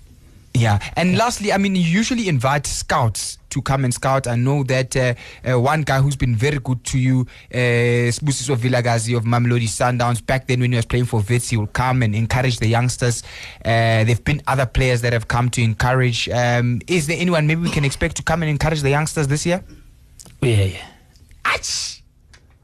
Yeah, 0.61 0.79
and 0.95 1.17
lastly, 1.17 1.55
I 1.55 1.57
mean, 1.57 1.75
you 1.75 1.83
usually 1.83 2.29
invite 2.29 2.67
scouts 2.67 3.39
to 3.49 3.63
come 3.63 3.83
and 3.85 3.95
scout. 3.95 4.27
I 4.27 4.37
know 4.37 4.63
that 4.65 4.95
uh, 4.95 5.15
uh, 5.51 5.59
one 5.59 5.83
guy 5.83 6.01
who's 6.03 6.17
been 6.17 6.37
very 6.37 6.59
good 6.59 6.85
to 6.85 6.99
you, 6.99 7.27
uh, 7.51 8.13
Sbusiso 8.13 8.57
Vilakazi 8.57 9.17
of 9.17 9.25
Mamelodi 9.25 9.69
Sundowns, 9.69 10.25
back 10.25 10.47
then 10.49 10.61
when 10.61 10.73
he 10.73 10.77
was 10.77 10.85
playing 10.85 11.07
for 11.07 11.25
Wits, 11.27 11.49
he 11.49 11.57
will 11.57 11.67
come 11.69 12.03
and 12.03 12.15
encourage 12.15 12.59
the 12.59 12.69
youngsters. 12.69 13.23
Uh, 13.65 14.05
there 14.05 14.05
have 14.05 14.25
been 14.25 14.43
other 14.47 14.67
players 14.67 15.01
that 15.01 15.15
have 15.15 15.29
come 15.29 15.49
to 15.49 15.63
encourage. 15.63 16.29
Um, 16.29 16.83
is 16.87 17.07
there 17.07 17.17
anyone 17.19 17.47
maybe 17.47 17.63
we 17.63 17.71
can 17.71 17.87
expect 17.87 18.17
to 18.17 18.23
come 18.23 18.43
and 18.43 18.51
encourage 18.51 18.83
the 18.83 18.91
youngsters 18.91 19.29
this 19.29 19.47
year? 19.47 19.65
yeah 20.43 20.65
yeah 20.65 20.87
Ach! 21.45 22.00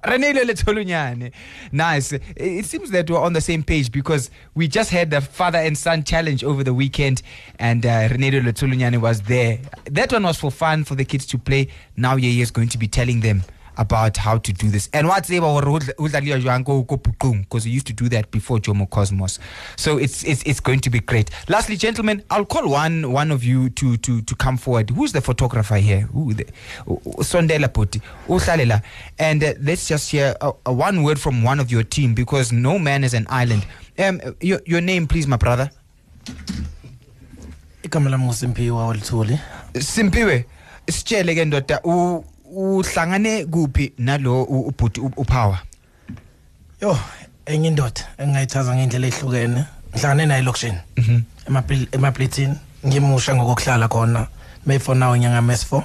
Reneilwe 0.07 0.45
Letsholonyane. 0.45 1.33
Nice. 1.73 2.13
It- 2.13 2.67
seems 2.67 2.91
that 2.91 3.09
we're 3.11 3.21
on 3.21 3.33
the 3.33 3.41
same 3.41 3.63
page 3.63 3.91
because 3.93 4.31
we 4.55 4.67
just 4.69 4.91
had 4.91 5.11
the 5.11 5.21
father 5.21 5.59
and 5.59 5.77
son 5.79 6.03
challenge 6.05 6.43
over 6.45 6.65
the 6.65 6.75
weekend 6.75 7.23
and 7.59 7.85
uh, 7.87 8.09
Reneilwe 8.09 8.43
Letsholonyane 8.43 9.01
was 9.01 9.23
there. 9.23 9.59
That 9.85 10.13
one 10.13 10.23
was 10.25 10.37
for 10.39 10.51
fun 10.51 10.85
for 10.85 10.95
the 10.95 11.05
kids 11.05 11.27
to 11.27 11.39
play. 11.39 11.69
Now 11.97 12.17
Yeye 12.17 12.41
is 12.41 12.51
going 12.51 12.69
to 12.71 12.79
be 12.79 12.89
telling 12.89 13.21
them 13.21 13.43
about 13.77 14.17
how 14.17 14.39
to 14.39 14.53
do 14.53 14.71
this. 14.71 14.89
And 14.93 15.09
what's 15.09 15.29
because 15.29 17.65
he 17.65 17.71
used 17.71 17.87
to 17.87 17.93
do 17.93 18.09
that 18.09 18.31
before 18.31 18.59
Jomo 18.59 18.89
Cosmos. 18.89 19.39
So 19.77 19.99
it's 19.99 20.25
it's 20.25 20.43
it's 20.45 20.61
going 20.61 20.81
to 20.81 20.91
be 20.91 21.01
great. 21.01 21.31
Lastly, 21.49 21.77
gentlemen, 21.77 22.23
I'll 22.31 22.45
call 22.45 22.69
one 22.69 23.13
one 23.13 23.31
of 23.31 23.45
you 23.45 23.69
to 23.71 23.97
to 23.99 24.23
to 24.23 24.35
come 24.35 24.57
forward. 24.57 24.91
Who's 24.91 25.13
the 25.13 25.21
photographer 25.21 25.77
here? 25.77 26.01
Who 26.13 26.35
the 26.35 26.45
Sondela 27.23 27.73
Poti. 27.73 28.01
And 29.19 29.45
uh, 29.45 29.55
let's 29.61 29.89
just 29.89 30.11
hear 30.11 30.35
a, 30.41 30.53
a 30.67 30.73
one 30.73 31.03
word 31.03 31.19
from 31.19 31.43
one 31.43 31.61
of 31.61 31.71
your 31.71 31.83
team 31.83 32.15
because 32.15 32.53
no 32.53 32.79
man 32.79 33.05
is 33.05 33.15
an 33.15 33.27
island. 33.29 33.67
Um, 33.99 34.21
your, 34.41 34.61
your 34.67 34.81
name, 34.81 35.07
please, 35.07 35.27
my 35.27 35.37
brother. 35.37 35.71
igama 37.83 38.11
lami 38.11 38.25
ngusimpiwa 38.25 38.87
walithuli 38.87 39.39
Simpiwe, 39.81 40.45
sitshele 40.91 41.35
ke 41.35 41.45
ndoda 41.45 41.81
u- 41.85 42.25
uhlangane 42.55 43.45
kuphi 43.45 43.93
nalo 43.99 44.43
ubhuti 44.43 45.01
uPower? 45.01 45.59
yo 46.81 46.99
enye 47.47 47.69
indoda 47.69 48.03
engingayithaza 48.19 48.77
ngendlela 48.77 49.07
ehlukene 49.07 49.65
ngihlangane 49.95 50.27
naye 50.27 50.41
elokishini 50.41 50.79
Mhm. 50.97 51.23
emaplitini 51.93 52.55
ngimusha 52.87 53.35
ngokuhlala 53.35 53.89
khona 53.89 54.27
mayfor 54.67 54.97
now 54.97 55.17
inyanga 55.17 55.41
mes4 55.41 55.83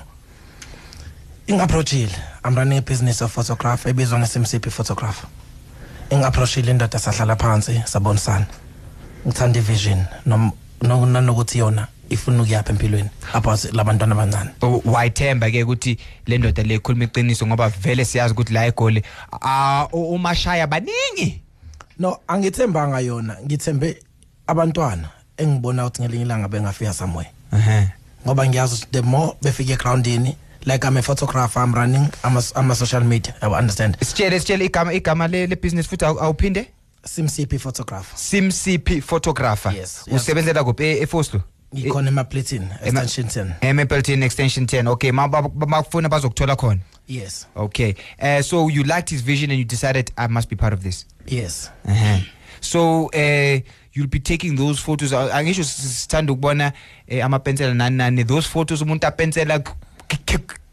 ingi-approachile 1.47 2.11
i'm 2.45 2.55
running 2.55 2.77
a 2.77 2.81
business 2.81 3.21
of 3.21 3.31
photograph 3.33 3.85
ebizwa 3.85 4.19
nge-smcp 4.19 4.69
photographer 4.69 5.29
ingi-approachile 6.09 6.71
indoda 6.71 6.99
sahlala 6.99 7.35
phansi 7.35 7.81
sabonisana 7.85 8.45
ngithanda 9.27 9.59
ivision 9.59 10.05
nanokuthi 10.81 11.57
yona 11.57 11.87
ifuna 12.13 12.43
ukuyapha 12.43 12.69
empilweni 12.73 13.09
about 13.33 13.63
labantwana 13.73 14.15
abancane. 14.15 14.49
O- 14.61 14.81
wayithemba 14.85 15.51
ke 15.51 15.63
ukuthi 15.63 15.97
le 16.27 16.37
ndoda 16.37 16.63
le 16.63 16.75
ikhuluma 16.75 17.03
iqiniso 17.03 17.47
ngoba 17.47 17.69
vele 17.69 18.05
siyazi 18.05 18.33
ukuthi 18.33 18.53
la 18.53 18.65
egoli 18.65 19.03
ah, 19.41 19.87
u- 19.91 20.13
umashaya 20.15 20.67
baningi. 20.67 21.41
No 21.99 22.17
angithembanga 22.27 22.99
yona 22.99 23.37
ngithembe 23.45 23.97
abantwana 24.47 25.09
engibona 25.37 25.85
ukuthi 25.85 26.01
ngelinye 26.01 26.25
ilanga 26.25 26.47
bengafika 26.47 26.93
somewhere. 26.93 27.29
Ehe. 27.53 27.87
Ngoba 28.25 28.47
ngiyazi 28.47 28.75
ukuthi 28.75 28.91
the 28.91 29.01
more 29.01 29.33
befika 29.41 29.73
egroundini 29.73 30.35
like 30.65 30.83
i'm 30.87 30.97
a 30.97 31.01
photographer 31.01 31.63
i'm 31.63 31.73
running 31.73 32.07
ama, 32.23 32.43
ama 32.55 32.75
social 32.75 33.03
media 33.03 33.33
i 33.41 33.47
understand? 33.47 33.97
Sitshele 33.99 34.39
sitshele 34.39 34.65
igama 34.65 34.93
igama 34.93 35.27
le 35.27 35.47
le 35.47 35.55
business 35.55 35.87
futhi 35.87 36.05
awu- 36.05 36.21
awuphinde? 36.21 36.67
Simcp 37.05 37.57
photographer. 37.59 38.17
SimCP 38.17 39.01
photographer. 39.01 39.73
Yes, 39.75 40.03
yes. 40.07 40.21
usebenzela 40.21 40.63
kuphi 40.63 40.83
e- 40.83 41.01
eFoslo 41.01 41.41
ngikhona 41.75 42.07
emaplatin 42.09 42.63
extension 42.83 43.27
10 43.27 43.51
Emapleton 43.61 44.23
extension 44.23 44.65
10 44.65 44.87
okay 44.87 45.11
ma 45.11 45.27
ba- 45.27 45.41
ba- 45.41 45.65
bafuna 45.65 46.09
bazokuthola 46.09 46.55
khona? 46.55 46.79
Yes. 47.07 47.47
Okay. 47.55 47.95
Uh, 48.21 48.41
so 48.41 48.67
you 48.69 48.83
liked 48.83 49.09
his 49.09 49.21
vision 49.21 49.49
and 49.51 49.59
you 49.59 49.65
decided 49.65 50.11
I 50.17 50.27
must 50.27 50.49
be 50.49 50.55
part 50.55 50.73
of 50.73 50.81
this? 50.83 51.05
Yes. 51.27 51.69
Uh-huh. 51.87 52.19
so 52.61 53.07
uh, 53.13 53.59
you'll 53.93 54.07
be 54.07 54.19
taking 54.19 54.55
those 54.55 54.79
photos. 54.79 55.11
Angisho 55.13 55.63
sithanda 55.63 56.33
ukubona 56.33 56.73
eh, 57.07 57.25
amapensela 57.25 57.73
nani 57.73 57.97
nani. 57.97 58.23
Those 58.23 58.47
photos 58.47 58.81
umuntu 58.81 59.07
apensela 59.07 59.59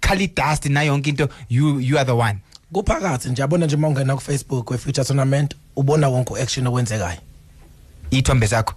khali 0.01 0.27
dust 0.29 0.67
na 0.67 0.81
yonke 0.83 1.09
into 1.09 1.29
you 1.49 1.79
you 1.79 1.97
are 1.99 2.05
the 2.05 2.15
one. 2.17 2.39
Kuphakathi 2.73 3.29
nje 3.29 3.43
yabona 3.43 3.67
nje 3.67 3.77
uma 3.77 3.89
ungena 3.89 4.15
ku-facebook 4.17 4.71
we-future 4.71 5.05
tournament 5.05 5.55
ubona 5.77 6.09
wonke 6.09 6.33
u-action 6.33 6.67
owenzekayo 6.67 7.19
ithombe 8.11 8.47
zakho 8.47 8.75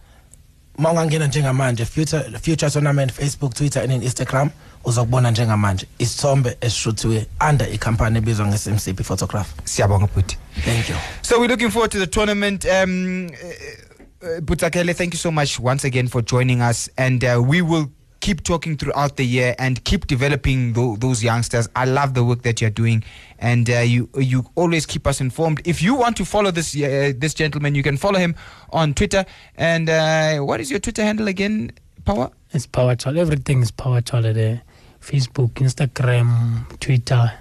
uma 0.77 0.91
ungangena 0.91 1.27
njengamanje 1.27 1.85
future, 1.85 2.23
future 2.39 2.71
tournament 2.71 3.11
facebook 3.11 3.53
twitter 3.53 3.83
and 3.83 4.03
instagram 4.03 4.49
uzokubona 4.83 5.31
njengamanje. 5.31 5.87
Isithombe 5.99 6.57
esishuthiwe 6.61 7.25
under 7.49 7.73
ikhampani 7.73 8.17
ebizwa 8.17 8.47
nge-smcp 8.47 9.03
photograph. 9.03 9.47
Siyabonga 9.63 10.07
bhuti. 10.07 10.37
Thank 10.65 10.89
you. 10.89 10.95
So 11.21 11.39
we're 11.39 11.47
looking 11.47 11.69
forward 11.69 11.91
to 11.91 11.99
the 11.99 12.07
tournament. 12.07 12.65
Um, 12.65 13.27
uh, 13.27 13.27
uh, 13.27 14.39
Butakele, 14.41 14.95
thank 14.95 15.13
you 15.13 15.19
so 15.19 15.31
much 15.31 15.59
once 15.59 15.83
again 15.83 16.07
for 16.07 16.21
joining 16.21 16.61
us, 16.61 16.89
and 16.97 17.23
uh, 17.23 17.41
we 17.41 17.61
will 17.61 17.91
keep 18.21 18.43
talking 18.43 18.77
throughout 18.77 19.17
the 19.17 19.25
year 19.25 19.55
and 19.59 19.83
keep 19.83 20.07
developing 20.07 20.73
tho- 20.73 20.95
those 20.95 21.23
youngsters. 21.23 21.67
I 21.75 21.85
love 21.85 22.13
the 22.13 22.23
work 22.23 22.43
that 22.43 22.61
you're 22.61 22.69
doing, 22.69 23.03
and 23.39 23.69
uh, 23.69 23.79
you 23.79 24.09
you 24.15 24.45
always 24.55 24.85
keep 24.85 25.05
us 25.05 25.19
informed. 25.19 25.61
If 25.65 25.81
you 25.81 25.95
want 25.95 26.15
to 26.17 26.25
follow 26.25 26.51
this 26.51 26.75
uh, 26.75 27.13
this 27.17 27.33
gentleman, 27.33 27.75
you 27.75 27.83
can 27.83 27.97
follow 27.97 28.19
him 28.19 28.35
on 28.71 28.93
Twitter. 28.93 29.25
And 29.55 29.89
uh, 29.89 30.39
what 30.39 30.61
is 30.61 30.71
your 30.71 30.79
Twitter 30.79 31.03
handle 31.03 31.27
again? 31.27 31.71
Power. 32.05 32.31
It's 32.53 32.65
Power 32.65 32.95
Twala. 32.95 33.19
Everything 33.19 33.61
is 33.61 33.71
Power 33.71 34.01
Twala. 34.01 34.61
Facebook, 35.01 35.53
Instagram, 35.53 36.79
Twitter, 36.79 37.31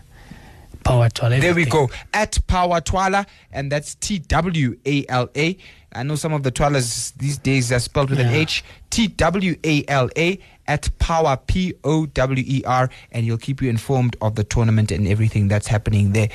Power 0.84 1.08
Twala. 1.08 1.40
There 1.40 1.54
we 1.54 1.64
go. 1.64 1.90
At 2.12 2.38
Power 2.46 2.80
Twala, 2.80 3.26
and 3.52 3.70
that's 3.70 3.94
T 3.96 4.18
W 4.18 4.78
A 4.86 5.06
L 5.08 5.28
A. 5.36 5.56
I 5.92 6.02
know 6.04 6.14
some 6.14 6.32
of 6.32 6.44
the 6.44 6.52
Twalas 6.52 7.12
these 7.16 7.38
days 7.38 7.72
are 7.72 7.80
spelled 7.80 8.10
with 8.10 8.20
an 8.20 8.28
H. 8.28 8.64
T 8.90 9.08
W 9.08 9.56
A 9.64 9.84
L 9.88 10.08
A 10.16 10.38
at 10.66 10.88
Power 11.00 11.36
P 11.36 11.74
O 11.82 12.06
W 12.06 12.44
E 12.46 12.62
R, 12.64 12.88
and 13.10 13.24
he'll 13.24 13.38
keep 13.38 13.60
you 13.60 13.68
informed 13.68 14.16
of 14.20 14.36
the 14.36 14.44
tournament 14.44 14.92
and 14.92 15.08
everything 15.08 15.48
that's 15.48 15.66
happening 15.66 16.12
there. 16.12 16.28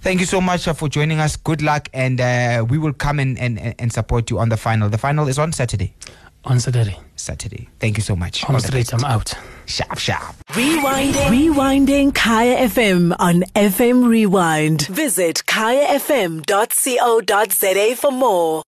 Thank 0.00 0.20
you 0.20 0.26
so 0.26 0.40
much 0.40 0.68
uh, 0.68 0.72
for 0.72 0.88
joining 0.88 1.18
us. 1.18 1.36
Good 1.36 1.62
luck, 1.62 1.88
and 1.92 2.20
uh, 2.20 2.64
we 2.68 2.78
will 2.78 2.92
come 2.92 3.18
in 3.18 3.36
and, 3.38 3.58
and, 3.58 3.74
and 3.78 3.92
support 3.92 4.30
you 4.30 4.38
on 4.38 4.50
the 4.50 4.56
final. 4.56 4.88
The 4.88 4.98
final 4.98 5.26
is 5.26 5.38
on 5.38 5.52
Saturday. 5.52 5.94
On 6.44 6.58
Saturday. 6.58 6.96
Saturday. 7.14 7.68
Thank 7.78 7.96
you 7.98 8.02
so 8.02 8.16
much. 8.16 8.42
On 8.48 8.54
All 8.54 8.60
the 8.60 8.66
straight. 8.66 8.92
I'm 8.92 9.04
out. 9.04 9.32
Sharp, 9.66 9.98
sharp. 9.98 10.34
Rewinding. 10.50 11.28
Rewinding 11.30 12.14
Kaya 12.14 12.66
FM 12.68 13.14
on 13.18 13.42
FM 13.54 14.08
Rewind. 14.08 14.86
Visit 14.88 15.42
kayafm.co.za 15.46 16.42
for 17.96 18.10
more. 18.10 18.60